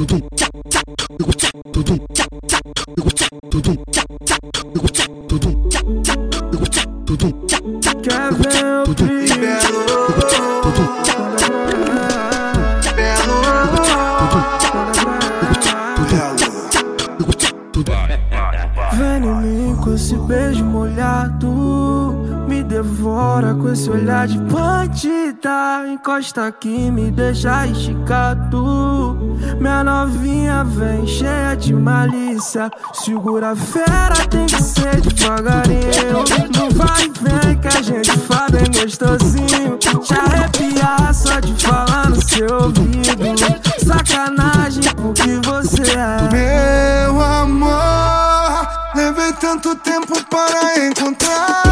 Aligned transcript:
Quer 0.00 0.16
ver 8.34 8.80
com 19.82 19.94
esse 19.94 20.16
beijo 20.16 20.64
molhado. 20.64 21.48
Me 22.48 22.62
devora 22.62 23.54
com 23.54 23.68
esse 23.70 23.90
olhar 23.90 24.26
de 24.26 24.38
bandida 24.38 25.86
Encosta 25.92 26.46
aqui, 26.46 26.90
me 26.90 27.10
deixa 27.10 27.66
esticado 27.66 28.99
minha 29.58 29.84
novinha 29.84 30.64
vem 30.64 31.06
cheia 31.06 31.54
de 31.54 31.74
malícia. 31.74 32.70
Segura 32.92 33.50
a 33.50 33.56
fera, 33.56 34.26
tem 34.28 34.46
que 34.46 34.62
ser 34.62 35.00
devagarinho. 35.00 36.24
Não 36.56 36.70
vai 36.70 37.04
e 37.04 37.12
vem 37.20 37.58
que 37.58 37.68
a 37.68 37.82
gente 37.82 38.12
fala 38.20 38.48
bem 38.50 38.64
gostosinho. 38.72 39.78
Te 39.78 40.14
arrepiar 40.14 41.14
só 41.14 41.40
de 41.40 41.54
falar 41.62 42.10
no 42.10 42.22
seu 42.22 42.46
ouvido. 42.52 43.00
Sacanagem 43.84 44.82
porque 44.94 45.40
você 45.44 45.82
é. 45.92 46.30
Meu 46.32 47.20
amor, 47.20 48.68
levei 48.94 49.32
tanto 49.34 49.74
tempo 49.76 50.14
para 50.24 50.86
encontrar. 50.86 51.69